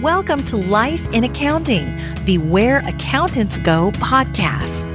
[0.00, 4.88] Welcome to Life in Accounting, the Where Accountants Go podcast.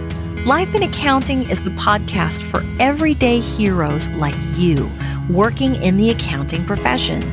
[0.47, 4.91] Life in Accounting is the podcast for everyday heroes like you
[5.29, 7.23] working in the accounting profession.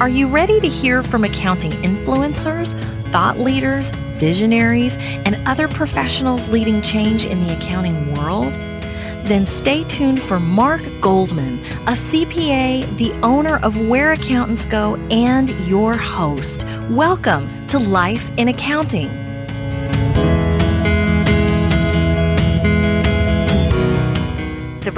[0.00, 2.80] Are you ready to hear from accounting influencers,
[3.10, 3.90] thought leaders,
[4.20, 8.52] visionaries, and other professionals leading change in the accounting world?
[9.24, 15.50] Then stay tuned for Mark Goldman, a CPA, the owner of Where Accountants Go, and
[15.66, 16.64] your host.
[16.90, 19.29] Welcome to Life in Accounting.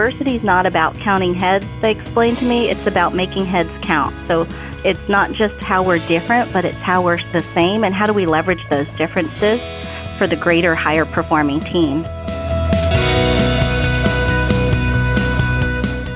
[0.02, 2.68] Diversity is not about counting heads, they explained to me.
[2.68, 4.12] It's about making heads count.
[4.26, 4.48] So
[4.84, 8.12] it's not just how we're different, but it's how we're the same and how do
[8.12, 9.60] we leverage those differences
[10.18, 12.02] for the greater, higher performing team.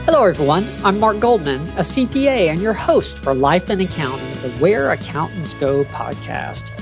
[0.04, 0.66] Hello, everyone.
[0.84, 5.54] I'm Mark Goldman, a CPA and your host for Life in Accounting, the Where Accountants
[5.54, 6.72] Go podcast.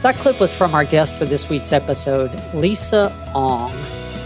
[0.00, 3.74] That clip was from our guest for this week's episode, Lisa Ong,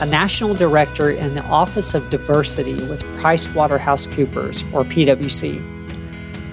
[0.00, 5.60] a national director in the Office of Diversity with PricewaterhouseCoopers, or PwC.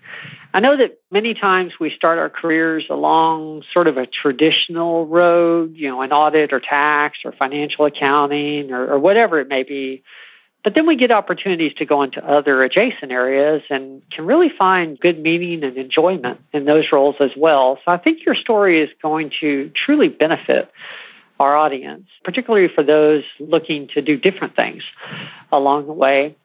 [0.52, 5.72] I know that many times we start our careers along sort of a traditional road,
[5.74, 10.02] you know, an audit or tax or financial accounting or, or whatever it may be.
[10.62, 15.00] But then we get opportunities to go into other adjacent areas and can really find
[15.00, 17.78] good meaning and enjoyment in those roles as well.
[17.82, 20.70] So I think your story is going to truly benefit
[21.40, 24.84] our audience, particularly for those looking to do different things
[25.50, 26.36] along the way.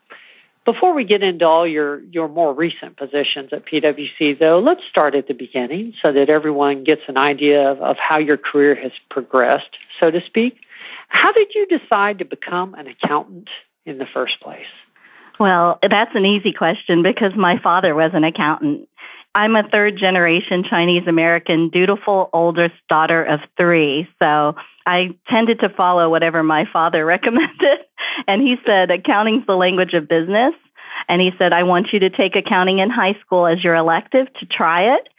[0.64, 5.14] Before we get into all your, your more recent positions at PwC, though, let's start
[5.14, 8.94] at the beginning so that everyone gets an idea of, of how your career has
[9.12, 10.56] progressed, so to speak.
[11.10, 13.50] How did you decide to become an accountant
[13.86, 14.66] in the first place?
[15.40, 18.88] Well, that's an easy question because my father was an accountant.
[19.35, 24.07] I'm a third generation Chinese American, dutiful oldest daughter of three.
[24.18, 27.79] So I tended to follow whatever my father recommended.
[28.28, 30.56] And he said, accounting's the language of business.
[31.09, 34.34] And he said, I want you to take accounting in high school as your elective
[34.35, 35.09] to try it.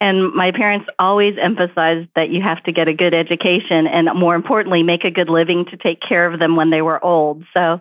[0.00, 4.34] And my parents always emphasized that you have to get a good education and more
[4.34, 7.44] importantly, make a good living to take care of them when they were old.
[7.52, 7.80] So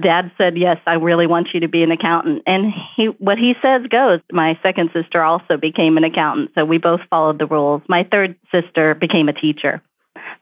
[0.00, 2.42] dad said, yes, I really want you to be an accountant.
[2.46, 4.20] And he, what he says goes.
[4.30, 6.50] My second sister also became an accountant.
[6.54, 7.82] So we both followed the rules.
[7.88, 9.82] My third sister became a teacher.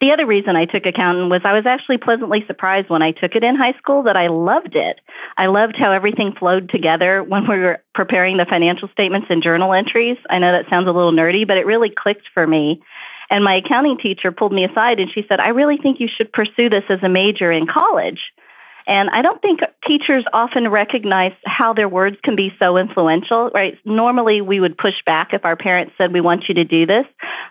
[0.01, 3.37] The other reason I took accounting was I was actually pleasantly surprised when I took
[3.37, 5.01] it in high school that I loved it.
[5.37, 9.73] I loved how everything flowed together when we were preparing the financial statements and journal
[9.73, 10.17] entries.
[10.31, 12.83] I know that sounds a little nerdy, but it really clicked for me.
[13.31, 16.33] And my accounting teacher pulled me aside and she said, I really think you should
[16.33, 18.33] pursue this as a major in college.
[18.87, 23.79] And I don't think teachers often recognize how their words can be so influential, right?
[23.85, 27.07] Normally we would push back if our parents said, we want you to do this.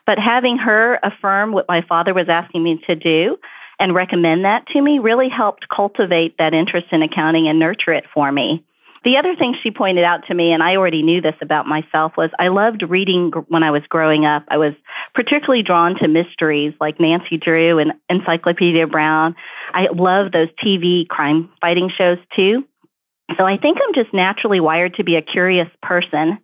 [0.06, 3.38] But having her affirm what my father was asking me to do
[3.80, 8.06] and recommend that to me really helped cultivate that interest in accounting and nurture it
[8.14, 8.64] for me.
[9.04, 12.14] The other thing she pointed out to me, and I already knew this about myself,
[12.16, 14.44] was I loved reading when I was growing up.
[14.48, 14.74] I was
[15.14, 19.36] particularly drawn to mysteries like Nancy Drew and Encyclopedia Brown.
[19.74, 22.66] I love those TV crime fighting shows too.
[23.38, 26.40] So I think I'm just naturally wired to be a curious person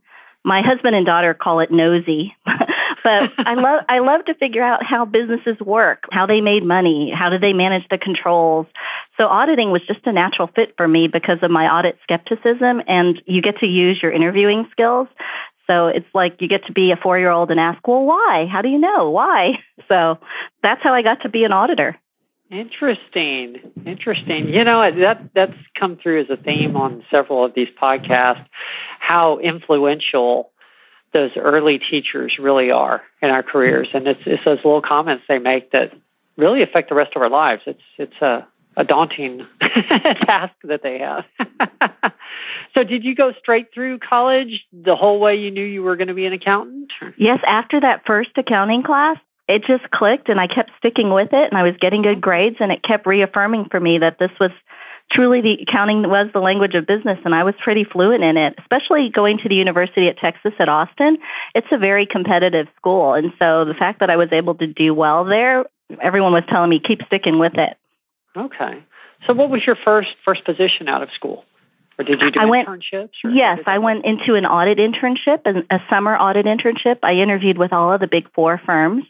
[0.46, 2.36] My husband and daughter call it nosy,
[3.04, 7.12] but I love I love to figure out how businesses work, how they made money,
[7.12, 8.68] how do they manage the controls.
[9.19, 13.22] So auditing was just a natural fit for me because of my audit skepticism, and
[13.25, 15.07] you get to use your interviewing skills.
[15.68, 18.48] So it's like you get to be a four year old and ask, well, why?
[18.50, 19.12] How do you know?
[19.12, 19.60] Why?
[19.88, 20.19] So
[20.62, 21.98] that's how I got to be an auditor.
[22.52, 23.57] Interesting.
[23.86, 24.50] Interesting.
[24.50, 28.45] You know, that that's come through as a theme on several of these podcasts
[29.00, 30.52] how influential
[31.14, 35.40] those early teachers really are in our careers and it's it's those little comments they
[35.40, 35.92] make that
[36.38, 37.64] really affect the rest of our lives.
[37.66, 38.48] It's it's a
[38.78, 41.26] a daunting task that they have.
[42.74, 46.08] so, did you go straight through college the whole way you knew you were going
[46.08, 46.92] to be an accountant?
[47.18, 49.18] Yes, after that first accounting class,
[49.50, 52.57] it just clicked and I kept sticking with it and I was getting good grades
[52.60, 54.51] and it kept reaffirming for me that this was
[55.12, 58.54] truly the accounting was the language of business and I was pretty fluent in it,
[58.60, 61.18] especially going to the University at Texas at Austin.
[61.56, 63.16] It's a very competitive school.
[63.16, 65.66] And so the fact that I was able to do well there,
[66.00, 67.75] everyone was telling me keep sticking with it.
[68.38, 68.84] Okay.
[69.25, 71.44] So what was your first first position out of school?
[71.98, 73.24] Or did you do I internships?
[73.24, 77.00] Went, yes, I went into an audit internship, a summer audit internship.
[77.02, 79.06] I interviewed with all of the big four firms.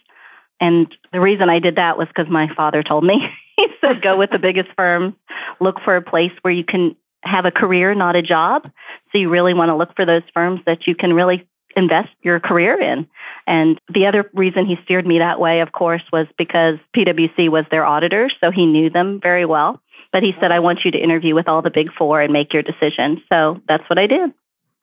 [0.60, 3.30] And the reason I did that was because my father told me.
[3.56, 5.14] he said, go with the biggest firms,
[5.60, 8.70] look for a place where you can have a career, not a job.
[9.12, 12.40] So you really want to look for those firms that you can really invest your
[12.40, 13.08] career in.
[13.46, 17.66] And the other reason he steered me that way, of course, was because PwC was
[17.70, 19.82] their auditor, so he knew them very well.
[20.12, 22.54] But he said, I want you to interview with all the big four and make
[22.54, 23.22] your decision.
[23.32, 24.34] So that's what I did.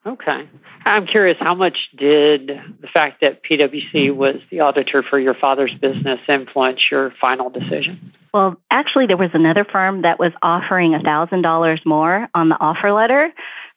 [0.07, 0.47] Okay.
[0.85, 5.73] I'm curious, how much did the fact that PwC was the auditor for your father's
[5.75, 8.13] business influence your final decision?
[8.33, 13.33] Well, actually, there was another firm that was offering $1,000 more on the offer letter.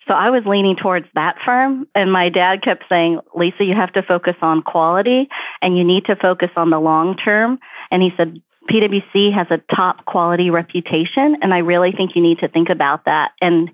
[0.06, 1.88] So I was leaning towards that firm.
[1.96, 5.28] And my dad kept saying, Lisa, you have to focus on quality
[5.60, 7.58] and you need to focus on the long term.
[7.90, 8.40] And he said,
[8.70, 11.38] PwC has a top quality reputation.
[11.42, 13.32] And I really think you need to think about that.
[13.40, 13.72] And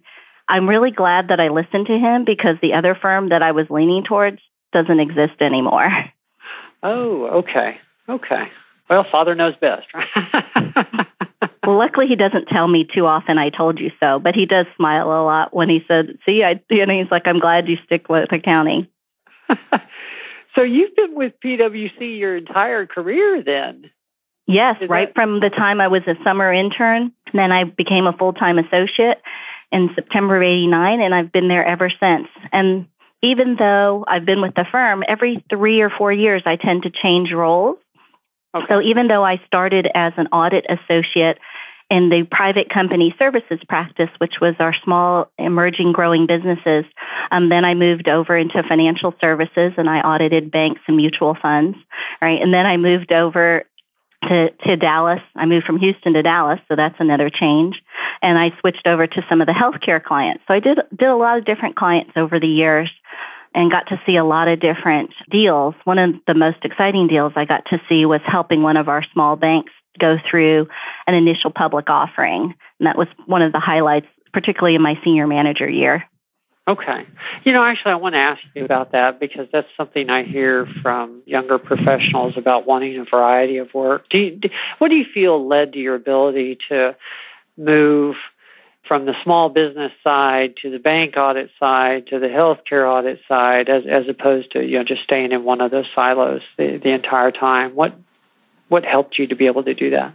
[0.48, 3.66] I'm really glad that I listened to him because the other firm that I was
[3.70, 4.40] leaning towards
[4.72, 5.90] doesn't exist anymore.
[6.82, 7.78] Oh, okay.
[8.08, 8.48] Okay.
[8.88, 9.88] Well, father knows best.
[11.64, 14.66] well, luckily he doesn't tell me too often I told you so, but he does
[14.76, 17.78] smile a lot when he said, "See, I," you know, he's like, "I'm glad you
[17.84, 18.86] stick with accounting."
[20.54, 23.90] so you've been with PwC your entire career, then?
[24.46, 28.06] Yes, Is right that- from the time I was a summer intern, then I became
[28.06, 29.20] a full time associate,
[29.76, 32.28] in September of 89, and I've been there ever since.
[32.50, 32.86] And
[33.20, 36.90] even though I've been with the firm, every three or four years I tend to
[36.90, 37.76] change roles.
[38.54, 38.66] Okay.
[38.70, 41.38] So even though I started as an audit associate
[41.90, 46.86] in the private company services practice, which was our small emerging growing businesses,
[47.30, 51.76] um, then I moved over into financial services and I audited banks and mutual funds,
[52.22, 52.40] right?
[52.40, 53.64] And then I moved over
[54.24, 55.20] to, to Dallas.
[55.34, 57.82] I moved from Houston to Dallas, so that's another change.
[58.22, 60.44] And I switched over to some of the healthcare clients.
[60.48, 62.90] So I did did a lot of different clients over the years
[63.54, 65.74] and got to see a lot of different deals.
[65.84, 69.02] One of the most exciting deals I got to see was helping one of our
[69.12, 70.68] small banks go through
[71.06, 72.54] an initial public offering.
[72.78, 76.04] And that was one of the highlights, particularly in my senior manager year.
[76.68, 77.06] Okay.
[77.44, 80.66] You know, actually, I want to ask you about that because that's something I hear
[80.82, 84.08] from younger professionals about wanting a variety of work.
[84.08, 84.40] Do, you,
[84.78, 86.96] what do you feel led to your ability to
[87.56, 88.16] move
[88.86, 93.68] from the small business side to the bank audit side to the healthcare audit side,
[93.68, 96.92] as as opposed to you know just staying in one of those silos the, the
[96.92, 97.74] entire time?
[97.74, 97.94] What
[98.68, 100.14] what helped you to be able to do that?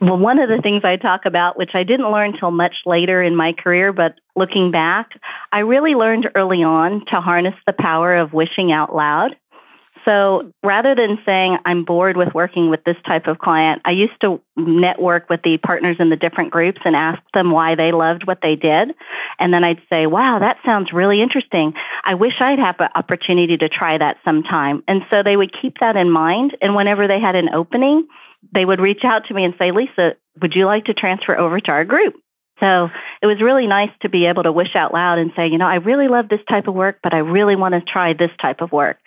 [0.00, 3.22] Well, one of the things I talk about, which I didn't learn till much later
[3.22, 5.18] in my career, but looking back,
[5.52, 9.36] I really learned early on to harness the power of wishing out loud.
[10.04, 14.20] So rather than saying, I'm bored with working with this type of client, I used
[14.20, 18.26] to network with the partners in the different groups and ask them why they loved
[18.26, 18.94] what they did.
[19.38, 21.74] And then I'd say, wow, that sounds really interesting.
[22.04, 24.84] I wish I'd have an opportunity to try that sometime.
[24.86, 26.56] And so they would keep that in mind.
[26.60, 28.06] And whenever they had an opening,
[28.52, 31.60] they would reach out to me and say, Lisa, would you like to transfer over
[31.60, 32.14] to our group?
[32.60, 32.88] So
[33.20, 35.66] it was really nice to be able to wish out loud and say, you know,
[35.66, 38.60] I really love this type of work, but I really want to try this type
[38.60, 38.98] of work.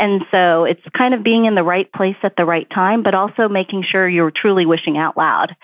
[0.00, 3.14] And so it's kind of being in the right place at the right time, but
[3.14, 5.54] also making sure you're truly wishing out loud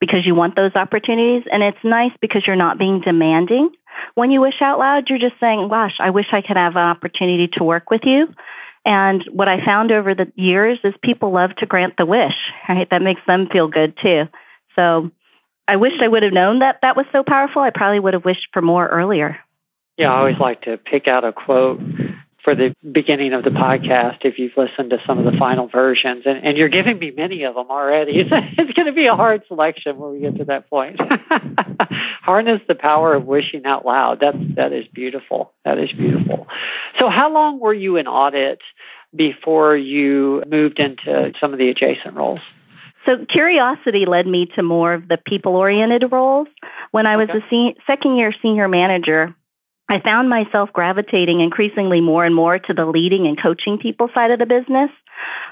[0.00, 1.44] because you want those opportunities.
[1.50, 3.70] And it's nice because you're not being demanding.
[4.16, 6.82] When you wish out loud, you're just saying, gosh, I wish I could have an
[6.82, 8.34] opportunity to work with you.
[8.84, 12.36] And what I found over the years is people love to grant the wish,
[12.68, 12.90] right?
[12.90, 14.24] That makes them feel good too.
[14.74, 15.12] So
[15.68, 17.62] I wish I would have known that that was so powerful.
[17.62, 19.38] I probably would have wished for more earlier.
[19.96, 21.80] Yeah, I always like to pick out a quote
[22.46, 26.22] for the beginning of the podcast if you've listened to some of the final versions.
[26.26, 28.12] And, and you're giving me many of them already.
[28.26, 31.00] It's, it's going to be a hard selection when we get to that point.
[32.22, 34.20] Harness the power of wishing out loud.
[34.20, 35.52] That's, that is beautiful.
[35.64, 36.46] That is beautiful.
[37.00, 38.62] So, how long were you in audit
[39.14, 42.40] before you moved into some of the adjacent roles?
[43.06, 46.48] So curiosity led me to more of the people oriented roles.
[46.92, 47.38] When I was okay.
[47.38, 49.34] a se- second year senior manager,
[49.88, 54.32] I found myself gravitating increasingly more and more to the leading and coaching people side
[54.32, 54.90] of the business.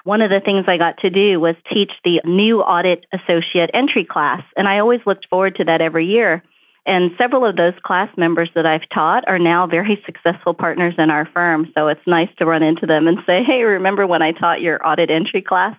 [0.03, 4.05] One of the things I got to do was teach the new audit associate entry
[4.05, 6.43] class, and I always looked forward to that every year.
[6.87, 11.11] And several of those class members that I've taught are now very successful partners in
[11.11, 11.73] our firm.
[11.75, 14.87] So it's nice to run into them and say, hey, remember when I taught your
[14.87, 15.79] audit entry class?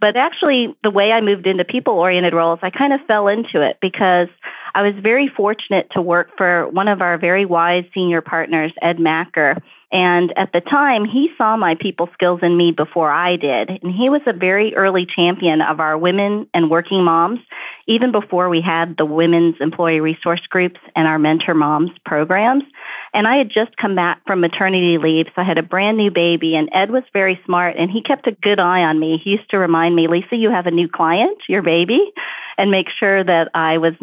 [0.00, 3.60] But actually, the way I moved into people oriented roles, I kind of fell into
[3.60, 4.28] it because
[4.74, 8.98] I was very fortunate to work for one of our very wise senior partners, Ed
[8.98, 9.62] Macker.
[9.92, 13.70] And at the time, he saw my people skills in me before I did.
[13.70, 17.38] And he was a very early champion of our women and working moms,
[17.86, 22.64] even before we had the women's employee resource groups and our mentor moms programs.
[23.12, 26.10] And I had just come back from maternity leave, so I had a brand new
[26.10, 26.56] baby.
[26.56, 29.18] And Ed was very smart and he kept a good eye on me.
[29.18, 32.12] He used to remind me, Lisa, you have a new client, your baby,
[32.58, 33.94] and make sure that I was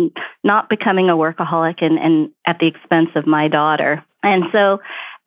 [0.41, 4.03] not becoming a workaholic and, and at the expense of my daughter.
[4.23, 4.81] And so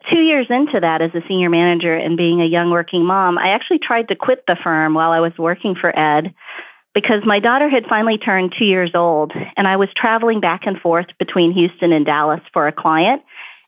[0.09, 3.49] two years into that as a senior manager and being a young working mom, I
[3.49, 6.33] actually tried to quit the firm while I was working for Ed
[6.93, 10.79] because my daughter had finally turned two years old and I was traveling back and
[10.79, 13.21] forth between Houston and Dallas for a client.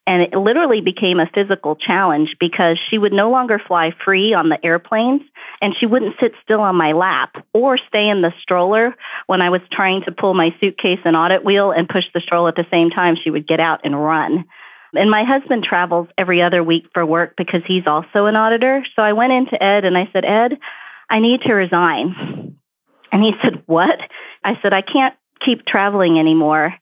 [0.08, 4.48] And it literally became a physical challenge because she would no longer fly free on
[4.48, 5.22] the airplanes
[5.62, 8.96] and she wouldn't sit still on my lap or stay in the stroller
[9.26, 12.48] when I was trying to pull my suitcase and audit wheel and push the stroller
[12.48, 13.18] at the same time.
[13.18, 14.46] She would get out and run.
[14.96, 18.86] And my husband travels every other week for work because he's also an auditor.
[18.96, 20.58] So I went into Ed and I said, Ed,
[21.10, 22.56] I need to resign.
[23.12, 24.00] And he said, What?
[24.42, 26.74] I said, I can't keep traveling anymore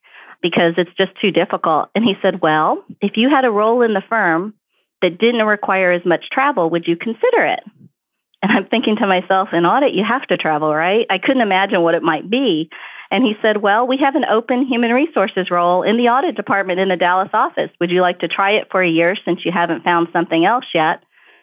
[0.46, 1.90] because it's just too difficult.
[1.96, 4.54] And he said, Well, if you had a role in the firm
[5.02, 7.64] that didn't require as much travel, would you consider it?
[8.44, 11.08] And I'm thinking to myself, in audit, you have to travel, right?
[11.10, 12.70] I couldn't imagine what it might be.
[13.10, 16.80] And he said, Well, we have an open human resources role in the audit department
[16.80, 17.72] in the Dallas office.
[17.80, 20.68] Would you like to try it for a year since you haven't found something else
[20.76, 21.02] yet?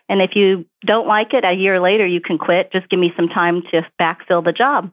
[0.08, 2.70] And if you don't like it, a year later, you can quit.
[2.70, 4.92] Just give me some time to backfill the job.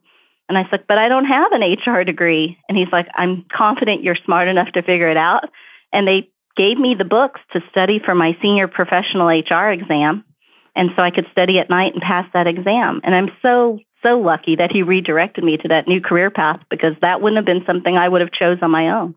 [0.50, 2.58] And I said, But I don't have an HR degree.
[2.68, 5.50] And he's like, I'm confident you're smart enough to figure it out.
[5.94, 10.26] And they gave me the books to study for my senior professional HR exam.
[10.76, 13.02] And so I could study at night and pass that exam.
[13.04, 16.96] And I'm so so lucky that he redirected me to that new career path because
[17.02, 19.16] that wouldn't have been something I would have chose on my own.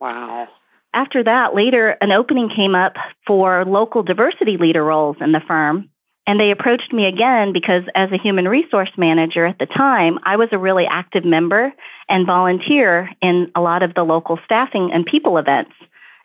[0.00, 0.48] Wow.
[0.92, 2.96] After that, later an opening came up
[3.26, 5.89] for local diversity leader roles in the firm.
[6.30, 10.36] And they approached me again because as a human resource manager at the time, I
[10.36, 11.72] was a really active member
[12.08, 15.72] and volunteer in a lot of the local staffing and people events.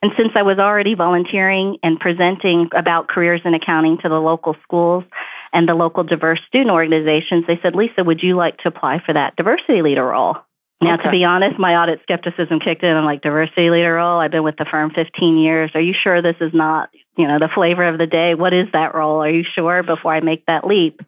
[0.04, 4.56] And since I was already volunteering and presenting about careers in accounting to the local
[4.62, 5.06] schools
[5.52, 9.14] and the local diverse student organizations, they said, Lisa, would you like to apply for
[9.14, 10.38] that diversity leader role?
[10.84, 11.06] Now, okay.
[11.06, 12.96] to be honest, my audit skepticism kicked in.
[12.96, 14.20] I'm like, diversity leader role?
[14.20, 15.72] I've been with the firm 15 years.
[15.74, 18.36] Are you sure this is not, you know, the flavor of the day?
[18.36, 19.24] What is that role?
[19.24, 21.02] Are you sure before I make that leap?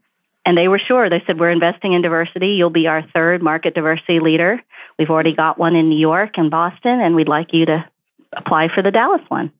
[0.45, 1.09] And they were sure.
[1.09, 2.49] They said, We're investing in diversity.
[2.49, 4.61] You'll be our third market diversity leader.
[4.97, 7.85] We've already got one in New York and Boston, and we'd like you to
[8.33, 9.51] apply for the Dallas one.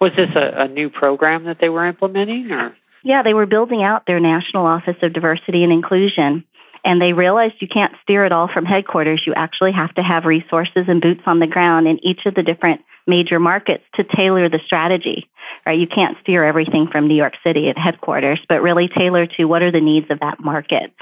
[0.00, 2.74] Was this a, a new program that they were implementing or?
[3.02, 6.44] Yeah, they were building out their National Office of Diversity and Inclusion.
[6.84, 9.22] And they realized you can't steer it all from headquarters.
[9.26, 12.42] You actually have to have resources and boots on the ground in each of the
[12.42, 15.28] different major markets to tailor the strategy.
[15.66, 15.78] Right?
[15.78, 19.62] You can't steer everything from New York City at headquarters, but really tailor to what
[19.62, 20.92] are the needs of that market.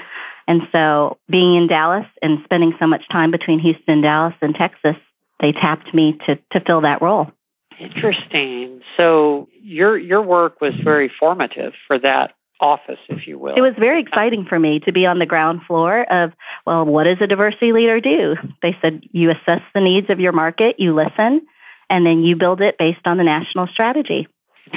[0.47, 4.95] And so being in Dallas and spending so much time between Houston, Dallas, and Texas,
[5.39, 7.31] they tapped me to, to fill that role.
[7.79, 8.81] Interesting.
[8.97, 13.55] So your your work was very formative for that office, if you will.
[13.55, 16.33] It was very exciting for me to be on the ground floor of,
[16.65, 18.35] well, what does a diversity leader do?
[18.61, 21.47] They said you assess the needs of your market, you listen,
[21.89, 24.27] and then you build it based on the national strategy.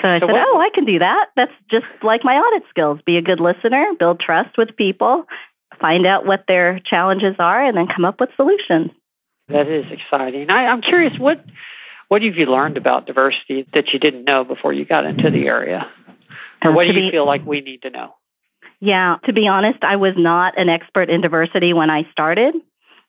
[0.00, 1.30] So I so said, what, oh, I can do that.
[1.36, 3.00] That's just like my audit skills.
[3.04, 5.26] Be a good listener, build trust with people,
[5.80, 8.90] find out what their challenges are, and then come up with solutions.
[9.48, 10.48] That is exciting.
[10.48, 11.44] I, I'm curious, what
[12.08, 15.46] what have you learned about diversity that you didn't know before you got into the
[15.46, 15.90] area?
[16.62, 18.14] Or uh, what do you be, feel like we need to know?
[18.81, 22.54] Yeah, to be honest, I was not an expert in diversity when I started,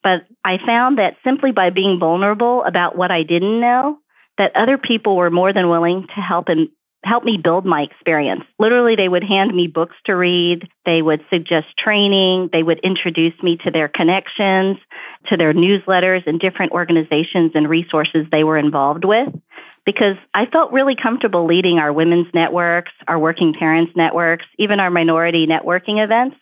[0.04, 3.98] but I found that simply by being vulnerable about what I didn't know,
[4.38, 6.70] that other people were more than willing to help and
[7.04, 8.44] help me build my experience.
[8.60, 10.70] Literally, they would hand me books to read.
[10.86, 12.50] They would suggest training.
[12.54, 14.78] They would introduce me to their connections,
[15.26, 19.28] to their newsletters and different organizations and resources they were involved with.
[19.86, 24.90] Because I felt really comfortable leading our women's networks, our working parents networks, even our
[24.90, 26.38] minority networking events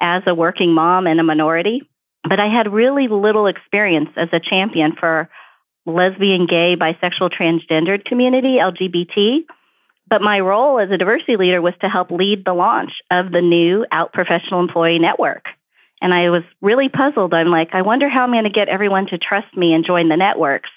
[0.00, 1.88] as a working mom and a minority.
[2.28, 5.30] But I had really little experience as a champion for
[5.86, 9.44] lesbian, gay, bisexual, transgendered community, LGBT.
[10.08, 13.40] But my role as a diversity leader was to help lead the launch of the
[13.40, 15.46] new Out Professional Employee Network.
[16.02, 17.34] And I was really puzzled.
[17.34, 20.08] I'm like, I wonder how I'm going to get everyone to trust me and join
[20.08, 20.70] the networks.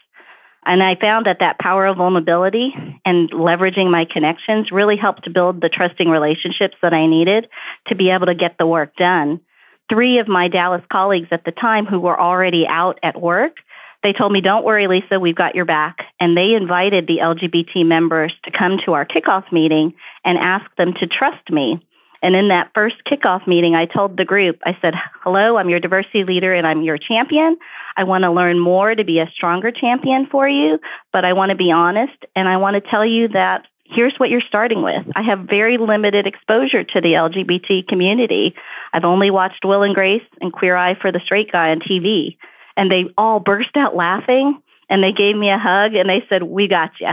[0.65, 5.29] And I found that that power of vulnerability and leveraging my connections really helped to
[5.29, 7.49] build the trusting relationships that I needed
[7.87, 9.41] to be able to get the work done.
[9.89, 13.57] Three of my Dallas colleagues at the time who were already out at work
[14.03, 16.05] they told me, don't worry, Lisa, we've got your back.
[16.19, 19.93] And they invited the LGBT members to come to our kickoff meeting
[20.25, 21.87] and ask them to trust me.
[22.23, 25.81] And in that first kickoff meeting, I told the group, I said, hello, I'm your
[25.81, 27.57] diversity leader and I'm your champion.
[27.97, 30.79] I want to learn more to be a stronger champion for you,
[31.11, 34.29] but I want to be honest and I want to tell you that here's what
[34.29, 35.05] you're starting with.
[35.17, 38.55] I have very limited exposure to the LGBT community.
[38.93, 42.37] I've only watched Will and Grace and Queer Eye for the Straight Guy on TV
[42.77, 46.41] and they all burst out laughing and they gave me a hug and they said,
[46.41, 47.11] We got you.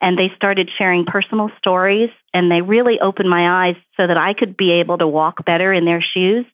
[0.00, 4.32] And they started sharing personal stories and they really opened my eyes so that I
[4.32, 6.46] could be able to walk better in their shoes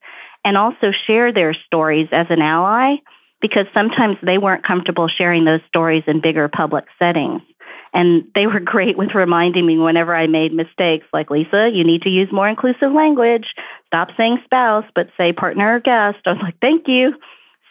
[0.44, 2.96] and also share their stories as an ally
[3.40, 7.42] because sometimes they weren't comfortable sharing those stories in bigger public settings.
[7.92, 12.02] And they were great with reminding me whenever I made mistakes, like, Lisa, you need
[12.02, 13.54] to use more inclusive language.
[13.86, 16.18] Stop saying spouse, but say partner or guest.
[16.26, 17.14] I was like, thank you.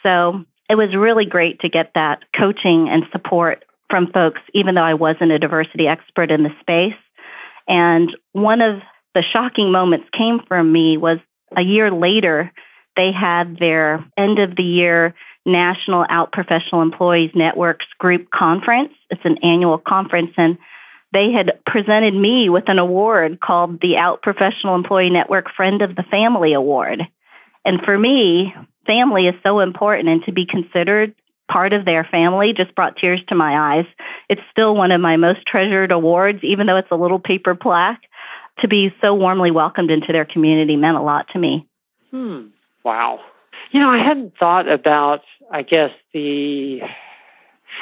[0.02, 4.82] So it was really great to get that coaching and support from folks, even though
[4.82, 6.94] I wasn't a diversity expert in the space.
[7.68, 8.82] And one of
[9.14, 11.18] the shocking moments came from me was
[11.56, 12.52] a year later,
[12.96, 18.92] they had their end of the year National Out Professional Employees Networks Group Conference.
[19.10, 20.58] It's an annual conference, and
[21.12, 25.94] they had presented me with an award called the Out Professional Employee Network Friend of
[25.94, 27.06] the Family Award.
[27.64, 28.54] And for me,
[28.86, 31.14] family is so important and to be considered
[31.48, 33.86] part of their family just brought tears to my eyes.
[34.28, 38.02] It's still one of my most treasured awards, even though it's a little paper plaque.
[38.60, 41.68] To be so warmly welcomed into their community meant a lot to me.
[42.10, 42.46] Hmm.
[42.84, 43.20] Wow.
[43.70, 46.82] You know, I hadn't thought about, I guess, the.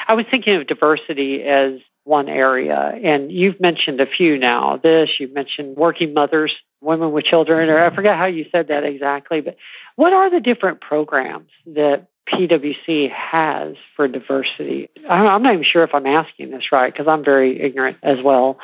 [0.08, 4.76] I was thinking of diversity as one area, and you've mentioned a few now.
[4.76, 7.94] This, you've mentioned working mothers women with children, or I mm-hmm.
[7.94, 9.56] forget how you said that exactly, but
[9.96, 14.90] what are the different programs that PwC has for diversity?
[15.08, 18.58] I'm not even sure if I'm asking this right because I'm very ignorant as well.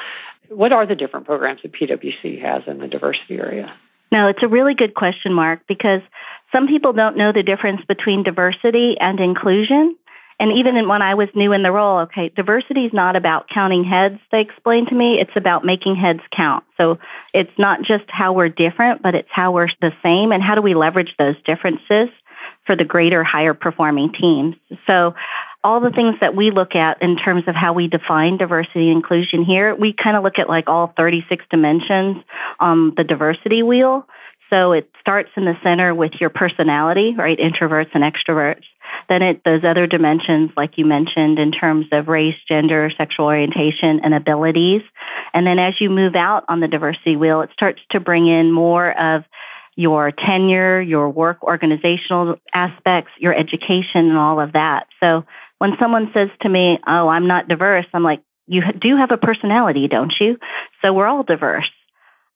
[0.49, 3.73] What are the different programs that PwC has in the diversity area?
[4.13, 6.01] No, it's a really good question, Mark, because
[6.53, 9.97] some people don't know the difference between diversity and inclusion.
[10.41, 13.85] And even when I was new in the role, okay, diversity is not about counting
[13.85, 15.21] heads, they explained to me.
[15.21, 16.65] It's about making heads count.
[16.79, 16.99] So
[17.35, 20.63] it's not just how we're different, but it's how we're the same and how do
[20.63, 22.09] we leverage those differences
[22.65, 24.57] for the greater, higher performing teams.
[24.87, 25.15] So
[25.63, 28.97] all the things that we look at in terms of how we define diversity and
[28.97, 32.25] inclusion here, we kind of look at like all 36 dimensions
[32.59, 34.07] on the diversity wheel.
[34.51, 37.39] So it starts in the center with your personality, right?
[37.39, 38.65] Introverts and extroverts.
[39.09, 44.01] Then it those other dimensions, like you mentioned, in terms of race, gender, sexual orientation,
[44.01, 44.83] and abilities.
[45.33, 48.51] And then as you move out on the diversity wheel, it starts to bring in
[48.51, 49.25] more of
[49.77, 54.89] your tenure, your work organizational aspects, your education, and all of that.
[55.01, 55.25] So
[55.59, 59.17] when someone says to me, Oh, I'm not diverse, I'm like, you do have a
[59.17, 60.37] personality, don't you?
[60.83, 61.71] So we're all diverse.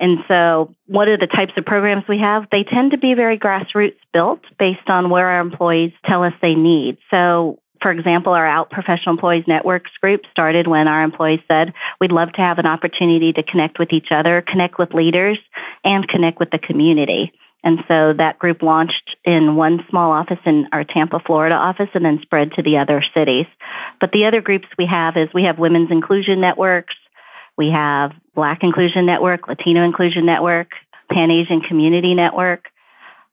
[0.01, 2.49] And so, what are the types of programs we have?
[2.51, 6.57] They tend to be very grassroots built based on where our employees tell us they
[6.57, 6.99] need.
[7.11, 12.13] So, for example, our Out Professional Employees Networks group started when our employees said, We'd
[12.13, 15.39] love to have an opportunity to connect with each other, connect with leaders,
[15.85, 17.33] and connect with the community.
[17.63, 22.05] And so that group launched in one small office in our Tampa, Florida office and
[22.05, 23.47] then spread to the other cities.
[24.01, 26.95] But the other groups we have is we have women's inclusion networks,
[27.57, 30.73] we have Black Inclusion Network, Latino Inclusion Network,
[31.11, 32.67] Pan Asian Community Network,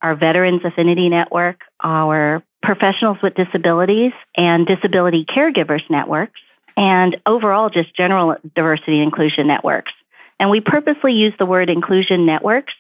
[0.02, 6.40] our Veterans Affinity Network, our Professionals with Disabilities and Disability Caregivers Networks,
[6.78, 9.92] and overall just general diversity inclusion networks.
[10.40, 12.74] And we purposely use the word inclusion networks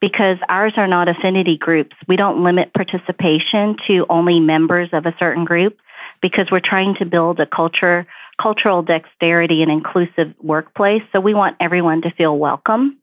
[0.00, 1.96] because ours are not affinity groups.
[2.06, 5.78] We don't limit participation to only members of a certain group
[6.22, 8.06] because we're trying to build a culture,
[8.40, 11.02] cultural dexterity and inclusive workplace.
[11.12, 12.98] So we want everyone to feel welcome.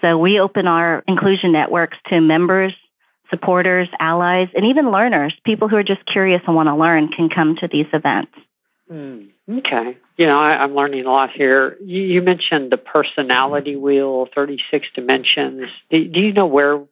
[0.00, 2.74] So we open our inclusion networks to members,
[3.30, 5.34] supporters, allies, and even learners.
[5.44, 8.32] People who are just curious and want to learn can come to these events.
[8.90, 9.96] Mm, okay.
[10.16, 11.76] You know, I, am learning a lot here.
[11.80, 15.70] You, you, mentioned the personality wheel, 36 dimensions.
[15.90, 16.82] Do, do you know where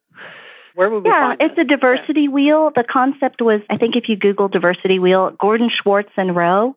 [0.75, 2.29] where would we yeah, it's a diversity yeah.
[2.29, 2.71] wheel.
[2.75, 6.77] The concept was, I think, if you Google diversity wheel, Gardenswartz and Rowe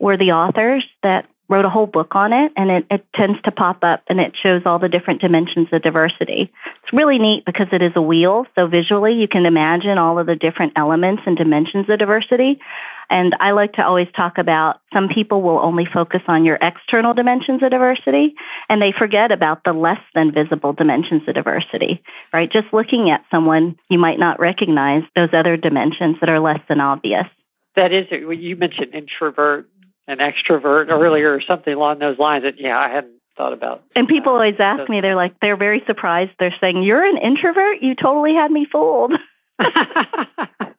[0.00, 3.52] were the authors that wrote a whole book on it, and it, it tends to
[3.52, 6.52] pop up and it shows all the different dimensions of diversity.
[6.82, 10.26] It's really neat because it is a wheel, so visually you can imagine all of
[10.26, 12.58] the different elements and dimensions of diversity.
[13.10, 17.14] And I like to always talk about some people will only focus on your external
[17.14, 18.34] dimensions of diversity
[18.68, 22.50] and they forget about the less than visible dimensions of diversity, right?
[22.50, 26.80] Just looking at someone, you might not recognize those other dimensions that are less than
[26.80, 27.26] obvious.
[27.76, 29.68] That is, you mentioned introvert
[30.08, 33.82] and extrovert earlier or something along those lines that, yeah, I hadn't thought about.
[33.94, 36.32] And people uh, always ask me, they're like, they're very surprised.
[36.38, 37.82] They're saying, You're an introvert?
[37.82, 39.12] You totally had me fooled.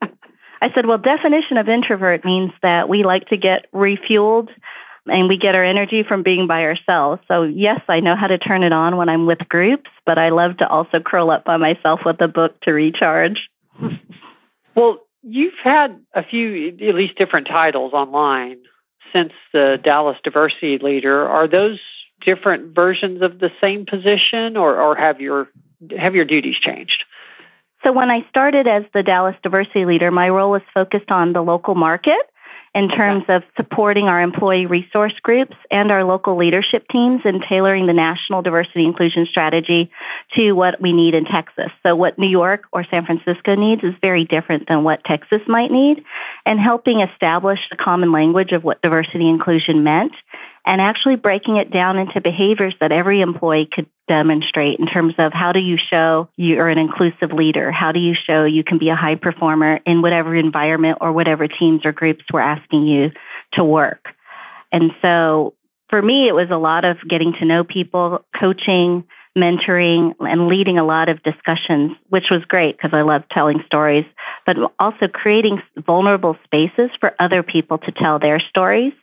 [0.61, 4.49] I said, well, definition of introvert means that we like to get refueled
[5.09, 7.21] and we get our energy from being by ourselves.
[7.27, 10.29] So, yes, I know how to turn it on when I'm with groups, but I
[10.29, 13.49] love to also curl up by myself with a book to recharge.
[14.75, 18.57] well, you've had a few, at least different titles online
[19.13, 21.27] since the Dallas Diversity Leader.
[21.27, 21.79] Are those
[22.21, 25.49] different versions of the same position, or, or have your
[25.95, 27.05] have your duties changed?
[27.87, 31.41] So when I started as the Dallas diversity leader, my role was focused on the
[31.41, 32.19] local market
[32.75, 37.87] in terms of supporting our employee resource groups and our local leadership teams in tailoring
[37.87, 39.89] the national diversity inclusion strategy
[40.35, 41.71] to what we need in Texas.
[41.81, 45.71] So what New York or San Francisco needs is very different than what Texas might
[45.71, 46.03] need
[46.45, 50.11] and helping establish the common language of what diversity inclusion meant
[50.67, 55.31] and actually breaking it down into behaviors that every employee could demonstrate in terms of
[55.31, 57.71] how do you show you're an inclusive leader?
[57.71, 61.47] How do you show you can be a high performer in whatever environment or whatever
[61.47, 63.11] teams or groups we're asking you
[63.53, 64.09] to work?
[64.69, 65.53] And so
[65.89, 69.05] for me, it was a lot of getting to know people, coaching,
[69.37, 74.05] mentoring, and leading a lot of discussions, which was great because I love telling stories,
[74.45, 78.93] but also creating vulnerable spaces for other people to tell their stories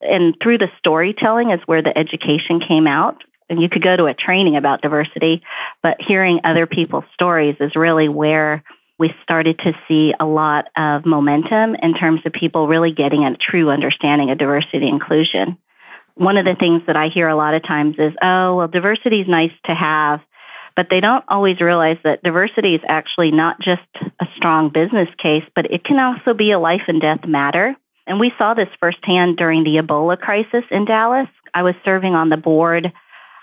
[0.00, 3.24] and through the storytelling is where the education came out.
[3.48, 5.42] And you could go to a training about diversity,
[5.82, 8.62] but hearing other people's stories is really where
[8.96, 13.34] we started to see a lot of momentum in terms of people really getting a
[13.34, 15.56] true understanding of diversity inclusion.
[16.14, 19.22] One of the things that I hear a lot of times is, oh, well, diversity
[19.22, 20.20] is nice to have,
[20.76, 23.82] but they don't always realize that diversity is actually not just
[24.20, 27.74] a strong business case, but it can also be a life and death matter.
[28.10, 31.28] And we saw this firsthand during the Ebola crisis in Dallas.
[31.54, 32.92] I was serving on the board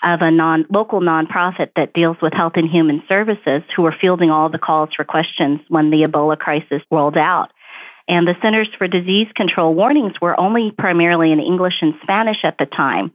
[0.03, 4.30] of a non local nonprofit that deals with health and human services who were fielding
[4.30, 7.53] all the calls for questions when the Ebola crisis rolled out.
[8.10, 12.58] And the Centers for Disease Control warnings were only primarily in English and Spanish at
[12.58, 13.13] the time.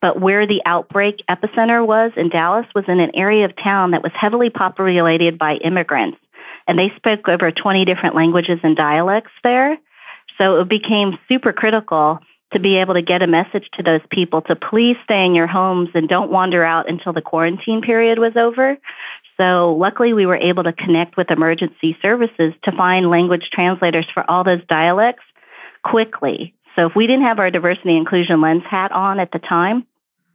[0.00, 4.02] But where the outbreak epicenter was in Dallas was in an area of town that
[4.02, 6.16] was heavily populated by immigrants.
[6.66, 9.78] And they spoke over 20 different languages and dialects there.
[10.38, 12.20] So it became super critical
[12.52, 15.46] to be able to get a message to those people to please stay in your
[15.46, 18.78] homes and don't wander out until the quarantine period was over.
[19.36, 24.28] So luckily we were able to connect with emergency services to find language translators for
[24.30, 25.24] all those dialects
[25.82, 26.54] quickly.
[26.76, 29.86] So if we didn't have our diversity inclusion lens hat on at the time,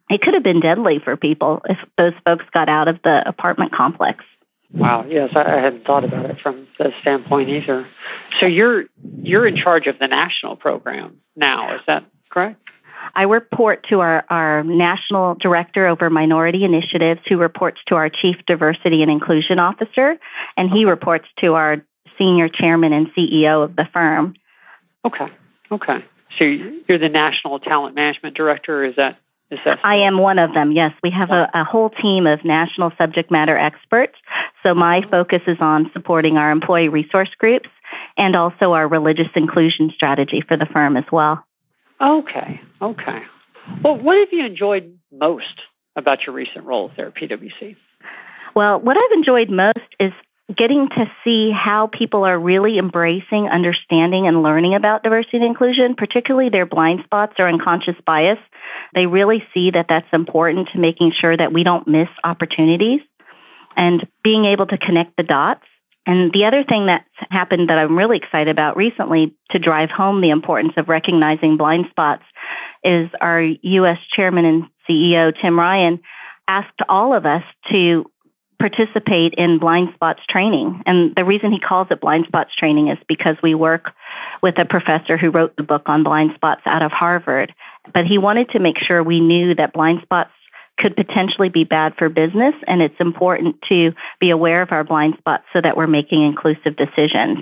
[0.09, 3.71] it could have been deadly for people if those folks got out of the apartment
[3.71, 4.25] complex.
[4.73, 5.05] Wow.
[5.07, 7.87] Yes, I hadn't thought about it from that standpoint either.
[8.39, 8.85] So you're
[9.21, 11.75] you're in charge of the national program now.
[11.75, 12.61] Is that correct?
[13.15, 18.37] I report to our, our national director over minority initiatives, who reports to our chief
[18.45, 20.17] diversity and inclusion officer,
[20.57, 21.77] and he reports to our
[22.17, 24.35] senior chairman and CEO of the firm.
[25.05, 25.27] Okay.
[25.71, 26.05] Okay.
[26.37, 28.83] So you're the national talent management director.
[28.83, 29.17] Is that
[29.83, 30.93] I am one of them, yes.
[31.01, 34.17] We have a, a, whole team of national subject matter experts.
[34.61, 37.69] So my focus is on supporting our employee resource groups
[38.15, 41.43] and also our religious inclusion strategy for the firm as well.
[41.99, 43.23] Okay, okay.
[43.83, 45.61] Well, what have you enjoyed most
[45.95, 47.75] about your recent role there at PwC?
[48.55, 50.13] Well, what I've enjoyed most is
[50.55, 55.95] getting to see how people are really embracing, understanding, and learning about diversity and inclusion,
[55.95, 58.39] particularly their blind spots or unconscious bias.
[58.93, 63.01] They really see that that's important to making sure that we don't miss opportunities.
[63.75, 65.63] and being able to connect the dots.
[66.05, 70.21] And the other thing that's happened that I'm really excited about recently to drive home
[70.21, 72.23] the importance of recognizing blind spots
[72.83, 73.99] is our U.S.
[74.09, 76.01] Chairman and CEO, Tim Ryan,
[76.47, 78.09] asked all of us to
[78.59, 80.83] participate in blind spots training.
[80.85, 83.93] And the reason he calls it blind spots training is because we work
[84.43, 87.53] with a professor who wrote the book on blind spots out of Harvard.
[87.93, 90.31] But he wanted to make sure we knew that blind spots
[90.77, 95.15] could potentially be bad for business and it's important to be aware of our blind
[95.17, 97.39] spots so that we're making inclusive decisions.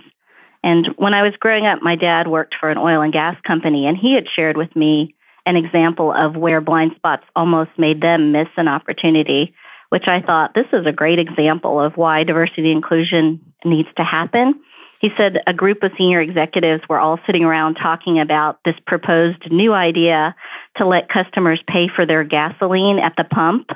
[0.64, 3.86] And when I was growing up, my dad worked for an oil and gas company
[3.86, 8.32] and he had shared with me an example of where blind spots almost made them
[8.32, 9.54] miss an opportunity
[9.90, 14.62] which I thought this is a great example of why diversity inclusion needs to happen.
[15.00, 19.52] He said a group of senior executives were all sitting around talking about this proposed
[19.52, 20.36] new idea
[20.78, 23.70] to let customers pay for their gasoline at the pump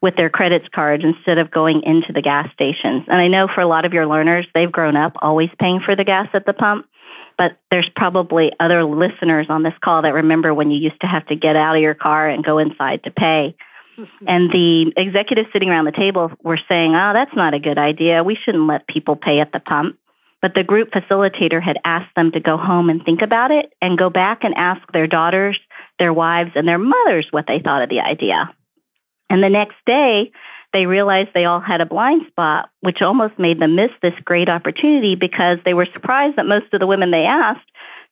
[0.00, 3.04] with their credits cards instead of going into the gas stations.
[3.08, 5.96] And I know for a lot of your learners, they've grown up always paying for
[5.96, 6.86] the gas at the pump.
[7.36, 11.26] But there's probably other listeners on this call that remember when you used to have
[11.26, 13.56] to get out of your car and go inside to pay.
[14.26, 18.24] And the executives sitting around the table were saying, oh, that's not a good idea.
[18.24, 19.98] We shouldn't let people pay at the pump.
[20.40, 23.98] But the group facilitator had asked them to go home and think about it and
[23.98, 25.58] go back and ask their daughters,
[25.98, 28.52] their wives, and their mothers what they thought of the idea.
[29.28, 30.30] And the next day,
[30.72, 34.48] they realized they all had a blind spot, which almost made them miss this great
[34.48, 37.68] opportunity because they were surprised that most of the women they asked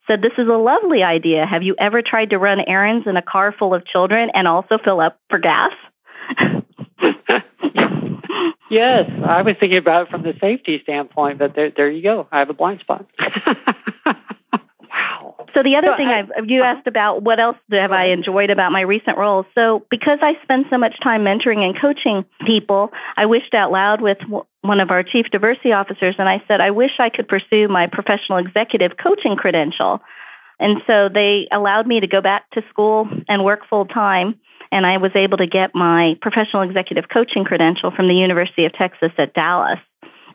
[0.07, 1.47] said, This is a lovely idea.
[1.47, 4.79] Have you ever tried to run errands in a car full of children and also
[4.79, 5.73] fill up for gas?
[8.71, 12.27] yes, I was thinking about it from the safety standpoint, but there, there you go.
[12.31, 13.07] I have a blind spot.
[15.57, 16.77] So the other so thing I, I've, you uh-huh.
[16.77, 19.47] asked about what else have I enjoyed about my recent roles.
[19.55, 24.03] So because I spend so much time mentoring and coaching people, I wished out loud
[24.03, 24.19] with
[24.61, 27.87] one of our chief diversity officers and I said, I wish I could pursue my
[27.87, 30.03] professional executive coaching credential.
[30.61, 34.39] And so they allowed me to go back to school and work full time.
[34.71, 38.75] And I was able to get my professional executive coaching credential from the University of
[38.75, 39.81] Texas at Dallas.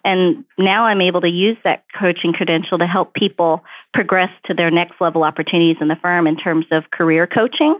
[0.04, 4.72] And now I'm able to use that coaching credential to help people progress to their
[4.72, 7.80] next level opportunities in the firm in terms of career coaching.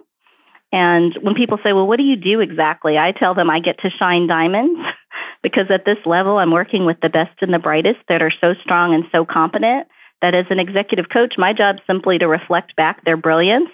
[0.72, 2.98] And when people say, well, what do you do exactly?
[2.98, 4.80] I tell them I get to shine diamonds
[5.44, 8.54] because at this level, I'm working with the best and the brightest that are so
[8.54, 9.88] strong and so competent
[10.22, 13.70] that as an executive coach, my job is simply to reflect back their brilliance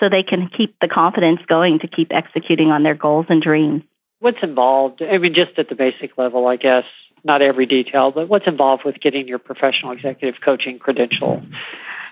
[0.00, 3.82] so they can keep the confidence going to keep executing on their goals and dreams.
[4.18, 5.02] What's involved?
[5.02, 6.84] I mean, just at the basic level, I guess,
[7.24, 11.42] not every detail, but what's involved with getting your professional executive coaching credential?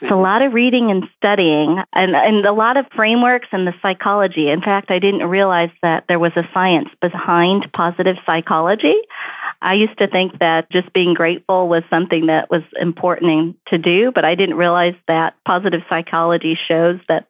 [0.01, 3.75] It's a lot of reading and studying and, and a lot of frameworks and the
[3.83, 4.49] psychology.
[4.49, 8.95] In fact, I didn't realize that there was a science behind positive psychology.
[9.61, 14.13] I used to think that just being grateful was something that was important to do,
[14.13, 17.27] but I didn't realize that positive psychology shows that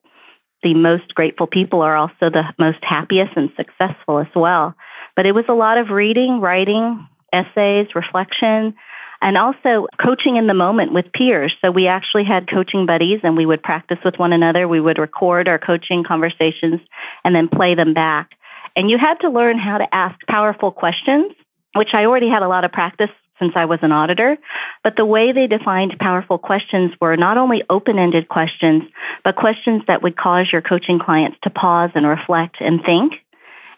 [0.62, 4.74] the most grateful people are also the most happiest and successful as well.
[5.16, 8.74] But it was a lot of reading, writing, essays, reflection,
[9.20, 11.54] and also coaching in the moment with peers.
[11.60, 14.68] So we actually had coaching buddies and we would practice with one another.
[14.68, 16.80] We would record our coaching conversations
[17.24, 18.34] and then play them back.
[18.76, 21.32] And you had to learn how to ask powerful questions,
[21.74, 24.36] which I already had a lot of practice since I was an auditor.
[24.84, 28.84] But the way they defined powerful questions were not only open ended questions,
[29.24, 33.14] but questions that would cause your coaching clients to pause and reflect and think.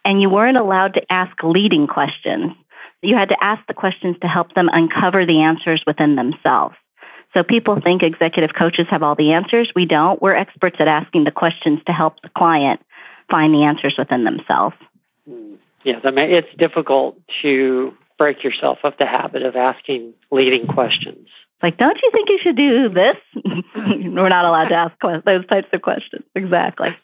[0.05, 2.53] And you weren't allowed to ask leading questions.
[3.03, 6.77] You had to ask the questions to help them uncover the answers within themselves.
[7.35, 9.73] So people think executive coaches have all the answers.
[9.75, 10.21] We don't.
[10.21, 12.81] We're experts at asking the questions to help the client
[13.31, 14.77] find the answers within themselves.
[15.85, 21.29] Yeah, I mean, it's difficult to break yourself of the habit of asking leading questions.
[21.63, 23.17] Like, don't you think you should do this?
[23.77, 26.25] We're not allowed to ask those types of questions.
[26.35, 26.97] Exactly.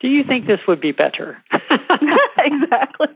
[0.00, 1.42] Do you think this would be better?
[2.38, 3.08] exactly.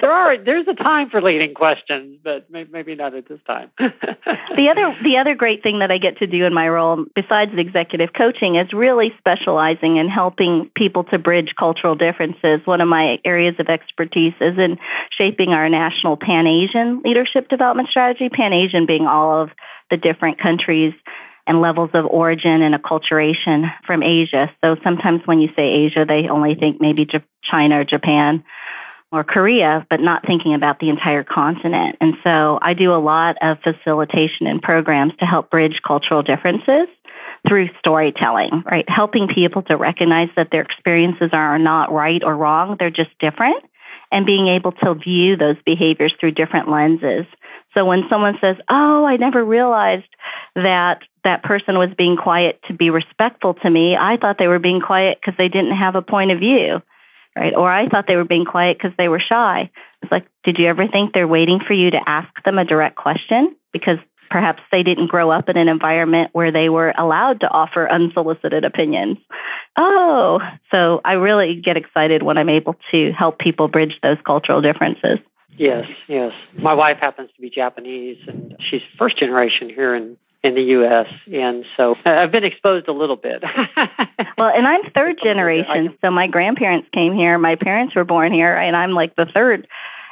[0.00, 3.70] there are there's a time for leading questions, but maybe not at this time.
[3.78, 7.52] the other the other great thing that I get to do in my role, besides
[7.56, 12.60] executive coaching, is really specializing in helping people to bridge cultural differences.
[12.64, 14.78] One of my areas of expertise is in
[15.10, 18.28] shaping our national Pan Asian leadership development strategy.
[18.28, 19.50] Pan Asian being all of
[19.90, 20.94] the different countries
[21.48, 24.52] and levels of origin and acculturation from Asia.
[24.62, 27.08] So sometimes when you say Asia, they only think maybe
[27.42, 28.44] China or Japan
[29.10, 31.96] or Korea, but not thinking about the entire continent.
[32.00, 36.88] And so I do a lot of facilitation and programs to help bridge cultural differences
[37.46, 38.88] through storytelling, right?
[38.88, 43.64] Helping people to recognize that their experiences are not right or wrong, they're just different
[44.10, 47.26] and being able to view those behaviors through different lenses.
[47.76, 50.08] So when someone says, "Oh, I never realized
[50.54, 53.96] that that person was being quiet to be respectful to me.
[53.96, 56.82] I thought they were being quiet because they didn't have a point of view."
[57.36, 57.54] Right?
[57.54, 59.70] Or I thought they were being quiet because they were shy.
[60.02, 62.96] It's like, did you ever think they're waiting for you to ask them a direct
[62.96, 63.98] question because
[64.30, 68.64] perhaps they didn't grow up in an environment where they were allowed to offer unsolicited
[68.64, 69.18] opinions.
[69.76, 74.60] Oh, so I really get excited when I'm able to help people bridge those cultural
[74.60, 75.18] differences.
[75.56, 76.32] Yes, yes.
[76.56, 81.08] My wife happens to be Japanese, and she's first generation here in in the U.S.
[81.32, 83.42] And so I've been exposed a little bit.
[84.38, 85.96] well, and I'm third generation.
[86.00, 89.66] So my grandparents came here, my parents were born here, and I'm like the third.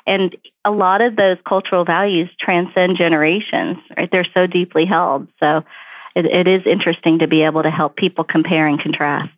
[0.06, 4.08] And a lot of those cultural values transcend generations, right?
[4.10, 5.28] They're so deeply held.
[5.40, 5.64] So
[6.14, 9.32] it, it is interesting to be able to help people compare and contrast.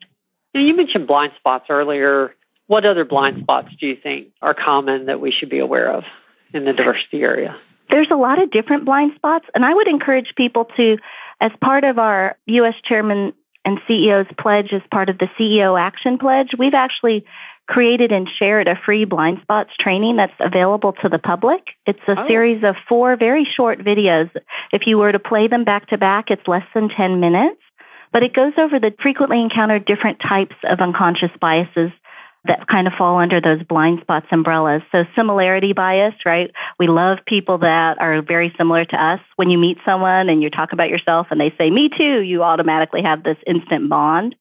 [0.54, 2.34] You mentioned blind spots earlier.
[2.66, 6.04] What other blind spots do you think are common that we should be aware of
[6.52, 7.56] in the diversity area?
[7.90, 10.98] There's a lot of different blind spots, and I would encourage people to,
[11.40, 12.74] as part of our U.S.
[12.84, 13.32] Chairman
[13.64, 17.24] and CEO's pledge, as part of the CEO Action Pledge, we've actually
[17.66, 21.74] created and shared a free blind spots training that's available to the public.
[21.86, 22.26] It's a oh.
[22.26, 24.30] series of four very short videos.
[24.72, 27.60] If you were to play them back to back, it's less than 10 minutes,
[28.10, 31.92] but it goes over the frequently encountered different types of unconscious biases
[32.48, 34.82] that kind of fall under those blind spots umbrellas.
[34.90, 36.50] So similarity bias, right?
[36.78, 39.20] We love people that are very similar to us.
[39.36, 42.42] When you meet someone and you talk about yourself and they say, me too, you
[42.42, 44.34] automatically have this instant bond.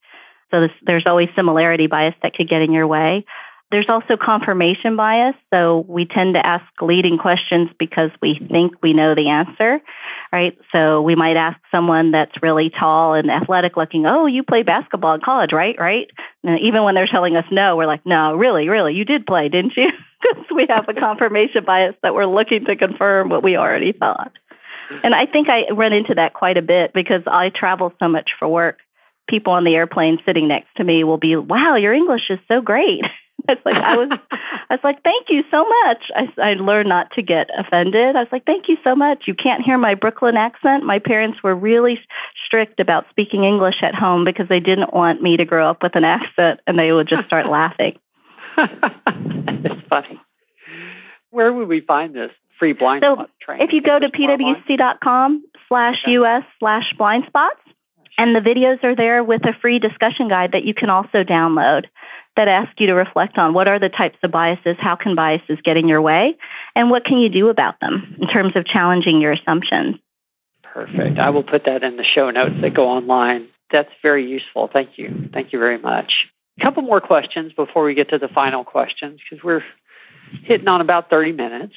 [0.52, 3.26] So this, there's always similarity bias that could get in your way.
[3.70, 5.36] There's also confirmation bias.
[5.54, 9.82] So we tend to ask leading questions because we think we know the answer,
[10.32, 10.58] right?
[10.72, 15.16] So we might ask someone that's really tall and athletic looking, oh, you play basketball
[15.16, 15.78] in college, right?
[15.78, 16.10] Right?
[16.46, 19.50] And even when they're telling us no, we're like, no, really, really, you did play,
[19.50, 19.90] didn't you?
[20.20, 24.32] Because we have a confirmation bias that we're looking to confirm what we already thought.
[25.04, 28.32] And I think I run into that quite a bit because I travel so much
[28.40, 28.80] for work.
[29.28, 32.62] People on the airplane sitting next to me will be, wow, your English is so
[32.62, 33.06] great.
[33.58, 36.12] It's like I was, I was like, thank you so much.
[36.14, 38.16] I, I learned not to get offended.
[38.18, 39.24] I was like, thank you so much.
[39.26, 40.84] You can't hear my Brooklyn accent.
[40.84, 42.00] My parents were really
[42.46, 45.96] strict about speaking English at home because they didn't want me to grow up with
[45.96, 47.98] an accent, and they would just start laughing.
[48.58, 50.20] it's funny.
[51.30, 53.68] Where would we find this free blind so spot training?
[53.68, 57.62] If you go to pwc.com slash us slash blind spots,
[58.18, 61.86] and the videos are there with a free discussion guide that you can also download
[62.36, 65.60] that ask you to reflect on what are the types of biases, how can biases
[65.64, 66.38] get in your way,
[66.76, 69.96] and what can you do about them in terms of challenging your assumptions.
[70.64, 71.18] Perfect.
[71.18, 73.48] I will put that in the show notes that go online.
[73.72, 74.70] That's very useful.
[74.72, 75.30] Thank you.
[75.34, 76.28] Thank you very much.
[76.60, 79.64] A couple more questions before we get to the final questions because we're
[80.44, 81.74] hitting on about 30 minutes.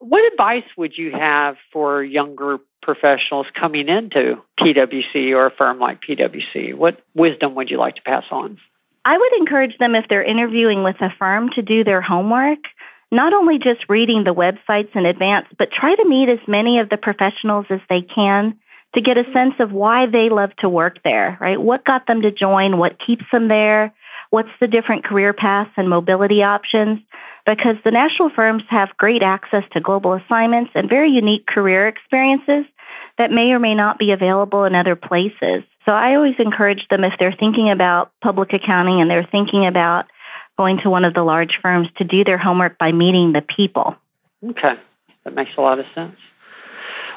[0.00, 6.00] What advice would you have for younger professionals coming into PwC or a firm like
[6.00, 6.74] PwC?
[6.74, 8.58] What wisdom would you like to pass on?
[9.04, 12.60] I would encourage them if they're interviewing with a firm to do their homework,
[13.12, 16.88] not only just reading the websites in advance, but try to meet as many of
[16.88, 18.58] the professionals as they can
[18.94, 21.60] to get a sense of why they love to work there, right?
[21.60, 22.78] What got them to join?
[22.78, 23.92] What keeps them there?
[24.30, 27.00] What's the different career paths and mobility options?
[27.46, 32.66] Because the national firms have great access to global assignments and very unique career experiences
[33.18, 35.64] that may or may not be available in other places.
[35.86, 40.06] So I always encourage them if they're thinking about public accounting and they're thinking about
[40.58, 43.96] going to one of the large firms to do their homework by meeting the people.
[44.46, 44.74] Okay,
[45.24, 46.16] that makes a lot of sense.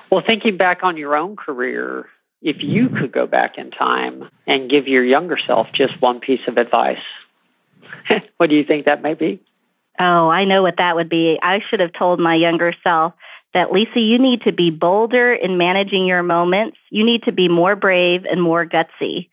[0.10, 2.08] Well, thinking back on your own career,
[2.42, 6.48] if you could go back in time and give your younger self just one piece
[6.48, 7.04] of advice,
[8.38, 9.42] what do you think that may be?
[10.00, 11.40] Oh, I know what that would be.
[11.42, 13.14] I should have told my younger self
[13.54, 16.78] that, Lisa, you need to be bolder in managing your moments.
[16.90, 19.30] You need to be more brave and more gutsy.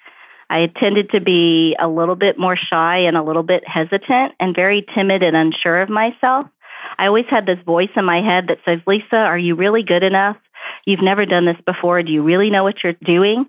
[0.51, 4.55] I tended to be a little bit more shy and a little bit hesitant and
[4.55, 6.47] very timid and unsure of myself.
[6.99, 10.03] I always had this voice in my head that says, Lisa, are you really good
[10.03, 10.37] enough?
[10.85, 12.03] You've never done this before.
[12.03, 13.47] Do you really know what you're doing?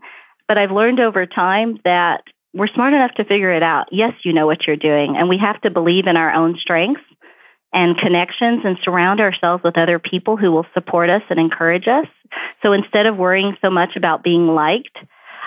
[0.47, 3.87] But I've learned over time that we're smart enough to figure it out.
[3.91, 5.15] Yes, you know what you're doing.
[5.17, 7.03] And we have to believe in our own strengths
[7.73, 12.07] and connections and surround ourselves with other people who will support us and encourage us.
[12.63, 14.97] So instead of worrying so much about being liked,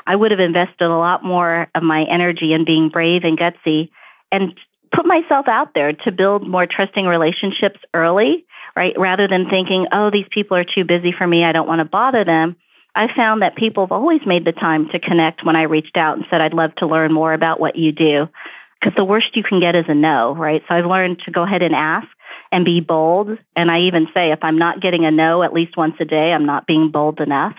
[0.06, 3.90] I would have invested a lot more of my energy in being brave and gutsy
[4.32, 4.58] and
[4.92, 8.46] put myself out there to build more trusting relationships early,
[8.76, 8.94] right?
[8.98, 11.84] Rather than thinking, oh, these people are too busy for me, I don't want to
[11.84, 12.56] bother them.
[12.94, 16.16] I found that people have always made the time to connect when I reached out
[16.16, 18.28] and said, I'd love to learn more about what you do.
[18.80, 20.62] Because the worst you can get is a no, right?
[20.68, 22.06] So I've learned to go ahead and ask
[22.52, 23.38] and be bold.
[23.56, 26.32] And I even say, if I'm not getting a no at least once a day,
[26.32, 27.56] I'm not being bold enough.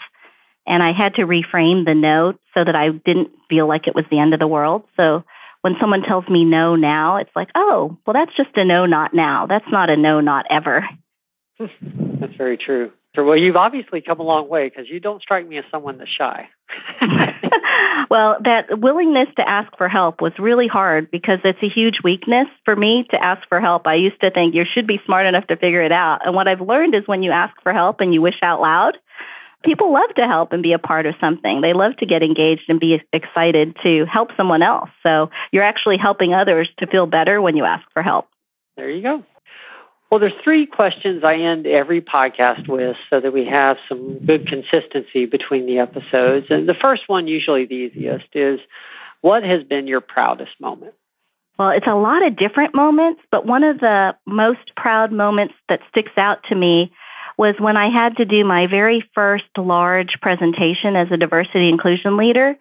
[0.67, 4.05] And I had to reframe the no so that I didn't feel like it was
[4.09, 4.83] the end of the world.
[4.97, 5.23] So
[5.61, 9.13] when someone tells me no now, it's like, oh, well, that's just a no, not
[9.13, 9.47] now.
[9.47, 10.87] That's not a no, not ever.
[11.59, 12.91] That's very true.
[13.23, 16.09] Well, you've obviously come a long way because you don't strike me as someone that's
[16.09, 16.49] shy.
[18.09, 22.47] well, that willingness to ask for help was really hard because it's a huge weakness
[22.63, 23.87] for me to ask for help.
[23.87, 26.25] I used to think you should be smart enough to figure it out.
[26.25, 28.97] And what I've learned is when you ask for help and you wish out loud,
[29.63, 31.61] people love to help and be a part of something.
[31.61, 34.89] They love to get engaged and be excited to help someone else.
[35.03, 38.27] So you're actually helping others to feel better when you ask for help.
[38.77, 39.23] There you go.
[40.15, 44.47] Well, there's three questions I end every podcast with so that we have some good
[44.47, 46.45] consistency between the episodes.
[46.49, 48.61] And the first one, usually the easiest, is
[49.19, 50.93] what has been your proudest moment?
[51.59, 55.81] Well, it's a lot of different moments, but one of the most proud moments that
[55.89, 56.93] sticks out to me
[57.37, 62.15] was when I had to do my very first large presentation as a diversity inclusion
[62.15, 62.57] leader.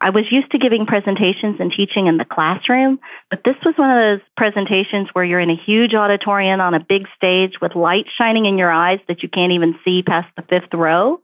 [0.00, 3.90] I was used to giving presentations and teaching in the classroom, but this was one
[3.90, 8.06] of those presentations where you're in a huge auditorium on a big stage with light
[8.08, 11.20] shining in your eyes that you can't even see past the fifth row.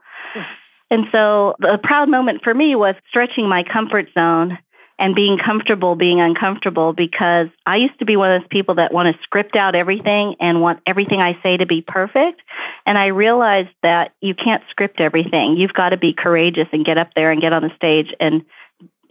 [0.90, 4.58] And so the proud moment for me was stretching my comfort zone
[5.03, 8.94] and being comfortable being uncomfortable because I used to be one of those people that
[8.94, 12.40] want to script out everything and want everything I say to be perfect.
[12.86, 15.57] And I realized that you can't script everything.
[15.57, 18.44] You've got to be courageous and get up there and get on the stage and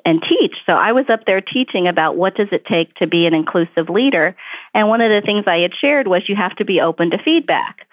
[0.05, 0.55] and teach.
[0.65, 3.89] So I was up there teaching about what does it take to be an inclusive
[3.89, 4.37] leader.
[4.73, 7.21] And one of the things I had shared was you have to be open to
[7.21, 7.85] feedback.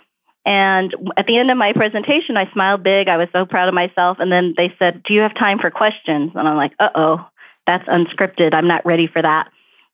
[0.47, 3.09] And at the end of my presentation, I smiled big.
[3.09, 4.19] I was so proud of myself.
[4.21, 6.31] And then they said, Do you have time for questions?
[6.37, 7.29] And I'm like, Uh oh
[7.69, 8.55] that's unscripted.
[8.55, 9.51] I'm not ready for that.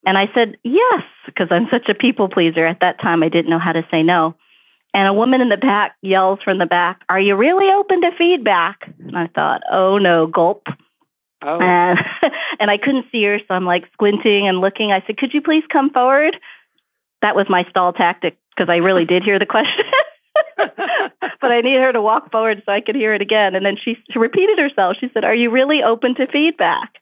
[0.06, 2.64] And I said, yes, because I'm such a people pleaser.
[2.64, 4.36] At that time, I didn't know how to say no.
[4.94, 8.12] And a woman in the back yells from the back, Are you really open to
[8.12, 8.88] feedback?
[9.00, 10.68] And I thought, Oh no, gulp.
[11.42, 11.58] Oh.
[11.58, 11.98] And,
[12.60, 14.92] and I couldn't see her, so I'm like squinting and looking.
[14.92, 16.38] I said, Could you please come forward?
[17.22, 19.84] That was my stall tactic because I really did hear the question.
[20.56, 23.56] but I need her to walk forward so I could hear it again.
[23.56, 24.96] And then she, she repeated herself.
[25.00, 27.00] She said, Are you really open to feedback?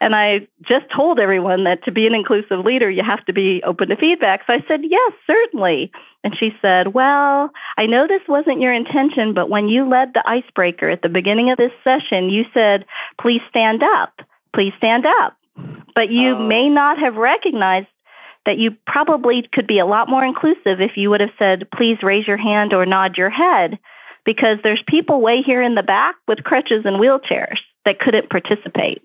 [0.00, 3.62] And I just told everyone that to be an inclusive leader, you have to be
[3.64, 4.42] open to feedback.
[4.46, 5.90] So I said, yes, certainly.
[6.22, 10.28] And she said, well, I know this wasn't your intention, but when you led the
[10.28, 12.84] icebreaker at the beginning of this session, you said,
[13.18, 14.20] please stand up,
[14.52, 15.36] please stand up.
[15.94, 16.46] But you oh.
[16.46, 17.88] may not have recognized
[18.44, 22.02] that you probably could be a lot more inclusive if you would have said, please
[22.02, 23.78] raise your hand or nod your head,
[24.24, 29.02] because there's people way here in the back with crutches and wheelchairs that couldn't participate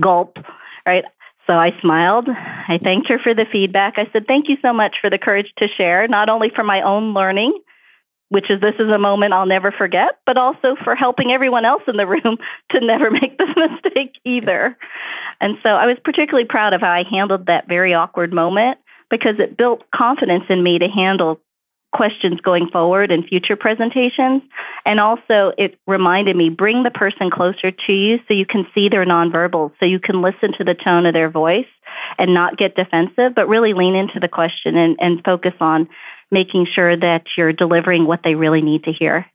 [0.00, 0.38] gulp,
[0.86, 1.04] right?
[1.46, 2.28] So I smiled.
[2.28, 3.98] I thanked her for the feedback.
[3.98, 6.82] I said, Thank you so much for the courage to share, not only for my
[6.82, 7.56] own learning,
[8.28, 11.82] which is this is a moment I'll never forget, but also for helping everyone else
[11.86, 12.38] in the room
[12.70, 14.76] to never make this mistake either.
[15.40, 18.78] And so I was particularly proud of how I handled that very awkward moment
[19.08, 21.40] because it built confidence in me to handle
[21.92, 24.42] questions going forward in future presentations.
[24.84, 28.88] And also, it reminded me bring the person closer to you so you can see
[28.88, 31.66] their nonverbals, so you can listen to the tone of their voice
[32.18, 35.88] and not get defensive, but really lean into the question and, and focus on
[36.30, 39.26] making sure that you're delivering what they really need to hear.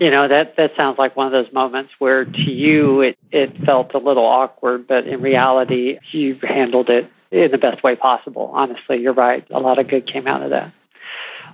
[0.00, 3.56] You know that that sounds like one of those moments where to you it it
[3.64, 8.50] felt a little awkward, but in reality you handled it in the best way possible.
[8.52, 9.46] Honestly, you're right.
[9.50, 10.72] A lot of good came out of that.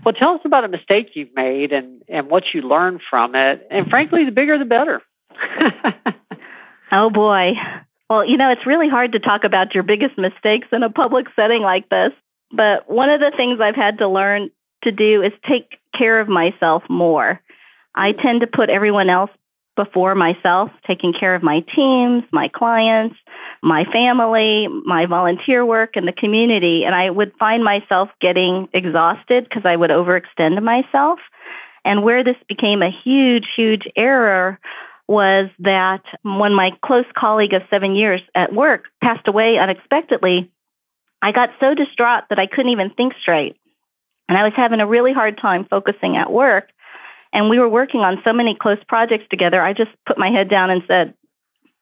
[0.05, 3.67] Well, tell us about a mistake you've made and, and what you learned from it.
[3.71, 5.03] And frankly, the bigger the better.
[6.93, 7.55] oh, boy.
[8.09, 11.27] Well, you know, it's really hard to talk about your biggest mistakes in a public
[11.35, 12.13] setting like this.
[12.53, 14.51] But one of the things I've had to learn
[14.83, 17.41] to do is take care of myself more.
[17.95, 19.31] I tend to put everyone else
[19.77, 23.17] before myself, taking care of my teams, my clients,
[23.63, 26.85] my family, my volunteer work, and the community.
[26.85, 31.21] And I would find myself getting exhausted because I would overextend myself.
[31.85, 34.59] And where this became a huge, huge error
[35.07, 40.51] was that when my close colleague of seven years at work passed away unexpectedly,
[41.23, 43.57] I got so distraught that I couldn't even think straight.
[44.29, 46.69] And I was having a really hard time focusing at work.
[47.33, 49.61] And we were working on so many close projects together.
[49.61, 51.15] I just put my head down and said,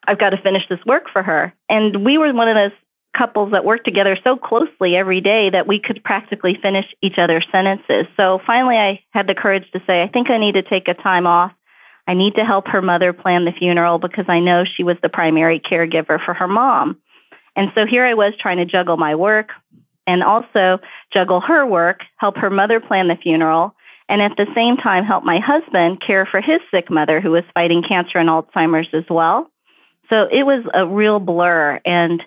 [0.07, 1.55] I've got to finish this work for her.
[1.69, 2.79] And we were one of those
[3.17, 7.47] couples that worked together so closely every day that we could practically finish each other's
[7.53, 8.07] sentences.
[8.17, 10.95] So finally, I had the courage to say, I think I need to take a
[10.95, 11.53] time off.
[12.07, 15.09] I need to help her mother plan the funeral because I know she was the
[15.09, 16.99] primary caregiver for her mom.
[17.57, 19.53] And so here I was trying to juggle my work,
[20.07, 20.81] and also
[21.13, 23.75] juggle her work, help her mother plan the funeral,
[24.09, 27.45] and at the same time help my husband care for his sick mother who was
[27.55, 29.51] fighting cancer and Alzheimer's as well.
[30.11, 31.81] So it was a real blur.
[31.85, 32.23] And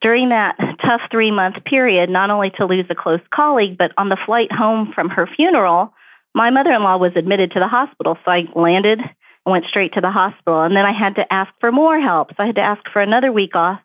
[0.00, 4.08] during that tough three month period, not only to lose a close colleague, but on
[4.08, 5.92] the flight home from her funeral,
[6.34, 8.16] my mother in law was admitted to the hospital.
[8.24, 10.62] So I landed and went straight to the hospital.
[10.62, 12.30] And then I had to ask for more help.
[12.30, 13.80] So I had to ask for another week off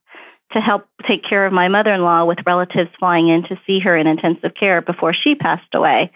[0.51, 3.79] to help take care of my mother in law with relatives flying in to see
[3.79, 6.11] her in intensive care before she passed away.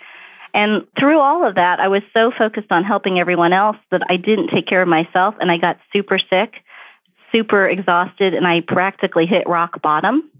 [0.57, 4.17] And through all of that, I was so focused on helping everyone else that I
[4.17, 6.63] didn't take care of myself and I got super sick
[7.31, 10.31] super exhausted and I practically hit rock bottom.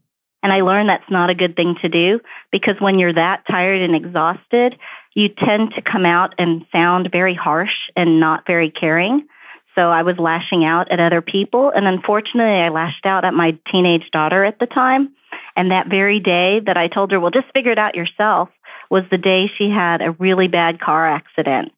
[0.43, 3.81] And I learned that's not a good thing to do because when you're that tired
[3.81, 4.77] and exhausted,
[5.13, 9.27] you tend to come out and sound very harsh and not very caring.
[9.75, 11.71] So I was lashing out at other people.
[11.71, 15.15] And unfortunately, I lashed out at my teenage daughter at the time.
[15.57, 18.49] And that very day that I told her, well, just figure it out yourself,
[18.91, 21.73] was the day she had a really bad car accident.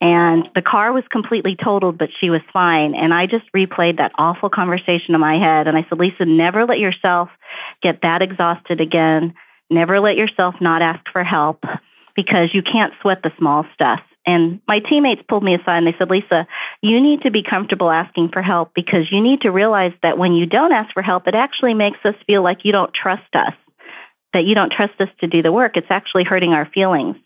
[0.00, 2.94] And the car was completely totaled, but she was fine.
[2.94, 5.68] And I just replayed that awful conversation in my head.
[5.68, 7.28] And I said, Lisa, never let yourself
[7.80, 9.34] get that exhausted again.
[9.70, 11.64] Never let yourself not ask for help
[12.16, 14.00] because you can't sweat the small stuff.
[14.26, 16.46] And my teammates pulled me aside and they said, Lisa,
[16.82, 20.34] you need to be comfortable asking for help because you need to realize that when
[20.34, 23.54] you don't ask for help, it actually makes us feel like you don't trust us,
[24.34, 25.76] that you don't trust us to do the work.
[25.76, 27.16] It's actually hurting our feelings.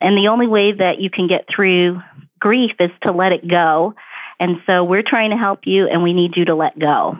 [0.00, 2.02] And the only way that you can get through
[2.38, 3.94] grief is to let it go.
[4.38, 7.16] And so we're trying to help you and we need you to let go.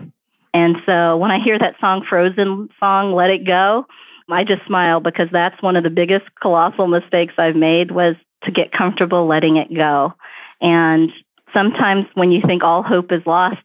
[0.52, 3.86] And so when I hear that song, Frozen song, Let It Go,
[4.28, 8.50] I just smile because that's one of the biggest colossal mistakes I've made was to
[8.50, 10.14] get comfortable letting it go.
[10.60, 11.12] And
[11.52, 13.62] sometimes when you think all hope is lost,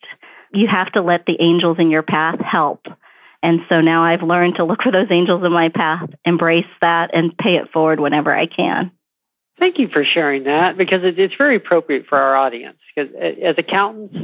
[0.51, 2.87] you have to let the angels in your path help.
[3.43, 7.11] And so now I've learned to look for those angels in my path, embrace that,
[7.13, 8.91] and pay it forward whenever I can.
[9.59, 12.77] Thank you for sharing that because it's very appropriate for our audience.
[12.95, 14.15] Because as accountants,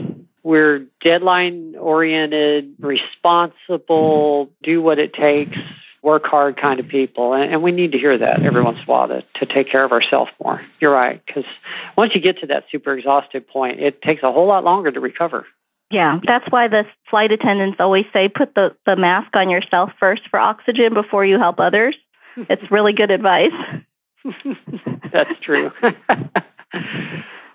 [0.44, 5.58] we're deadline oriented, responsible, do what it takes,
[6.04, 7.34] work hard kind of people.
[7.34, 9.70] And and we need to hear that every once in a while to, to take
[9.70, 10.62] care of ourselves more.
[10.80, 11.22] You're right.
[11.26, 11.46] Because
[11.98, 15.00] once you get to that super exhausted point, it takes a whole lot longer to
[15.00, 15.46] recover.
[15.90, 20.24] Yeah, that's why the flight attendants always say put the, the mask on yourself first
[20.30, 21.96] for oxygen before you help others.
[22.36, 23.52] It's really good advice.
[25.14, 25.72] That's true.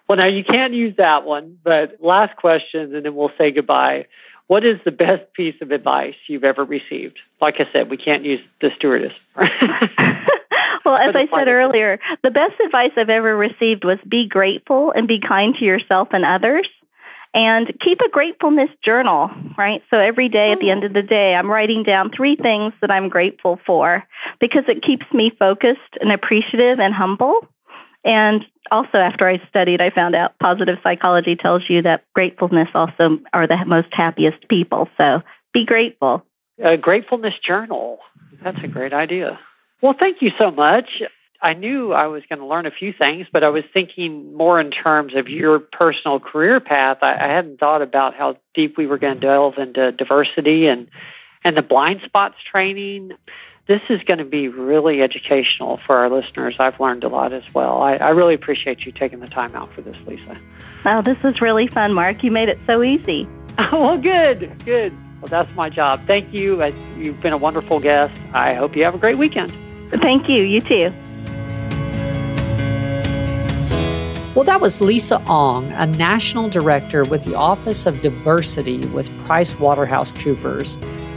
[0.09, 4.07] well, now you can't use that one, but last question, and then we'll say goodbye.
[4.49, 7.19] What is the best piece of advice you've ever received?
[7.41, 9.13] Like I said, we can't use the stewardess.
[9.37, 15.07] well, as I said earlier, the best advice I've ever received was be grateful and
[15.07, 16.67] be kind to yourself and others
[17.35, 19.83] and keep a gratefulness journal, right?
[19.91, 22.91] So every day at the end of the day, I'm writing down three things that
[22.91, 24.05] I'm grateful for
[24.41, 27.47] because it keeps me focused and appreciative and humble.
[28.05, 33.19] And also, after I studied, I found out positive psychology tells you that gratefulness also
[33.33, 34.89] are the most happiest people.
[34.99, 35.23] So
[35.53, 36.25] be grateful.
[36.63, 37.99] A gratefulness journal.
[38.43, 39.39] That's a great idea.
[39.81, 41.03] Well, thank you so much.
[41.41, 44.59] I knew I was going to learn a few things, but I was thinking more
[44.59, 46.99] in terms of your personal career path.
[47.01, 50.89] I, I hadn't thought about how deep we were going to delve into diversity and
[51.45, 53.13] and the blind spots training.
[53.69, 56.57] This is going to be really educational for our listeners.
[56.59, 57.83] I've learned a lot as well.
[57.83, 60.39] I, I really appreciate you taking the time out for this, Lisa.
[60.87, 62.25] Oh, this was really fun, Mark.
[62.25, 63.29] You made it so easy.
[63.71, 64.97] well, good, good.
[65.21, 66.01] Well, that's my job.
[66.07, 66.65] Thank you.
[66.97, 68.19] You've been a wonderful guest.
[68.33, 69.53] I hope you have a great weekend.
[70.01, 70.45] Thank you.
[70.45, 70.91] You too.
[74.35, 81.08] Well, that was Lisa Ong, a national director with the Office of Diversity with PricewaterhouseCoopers.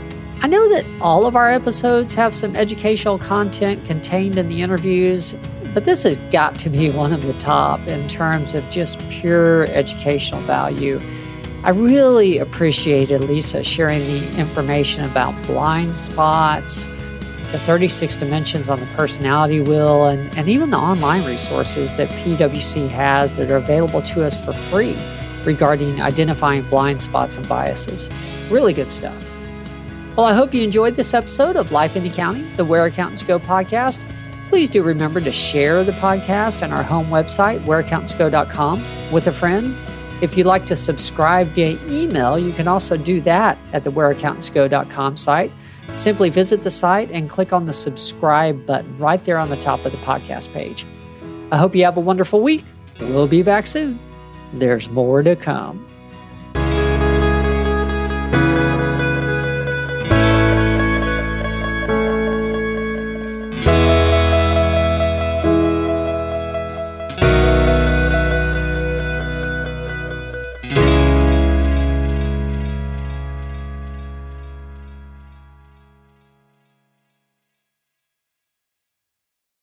[0.42, 5.36] I know that all of our episodes have some educational content contained in the interviews,
[5.72, 9.70] but this has got to be one of the top in terms of just pure
[9.70, 11.00] educational value.
[11.62, 16.86] I really appreciated Lisa sharing the information about blind spots,
[17.52, 22.88] the 36 dimensions on the personality wheel, and, and even the online resources that PwC
[22.88, 24.96] has that are available to us for free
[25.44, 28.10] regarding identifying blind spots and biases.
[28.50, 29.31] Really good stuff.
[30.16, 33.38] Well, I hope you enjoyed this episode of Life in Accounting, the Where Accountants Go
[33.38, 34.06] podcast.
[34.50, 39.74] Please do remember to share the podcast on our home website, whereaccountantsgo.com, with a friend.
[40.20, 45.16] If you'd like to subscribe via email, you can also do that at the whereaccountantsgo.com
[45.16, 45.50] site.
[45.96, 49.82] Simply visit the site and click on the subscribe button right there on the top
[49.86, 50.84] of the podcast page.
[51.50, 52.64] I hope you have a wonderful week.
[53.00, 53.98] We'll be back soon.
[54.52, 55.86] There's more to come.